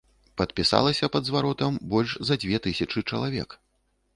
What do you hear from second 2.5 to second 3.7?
тысячы чалавек.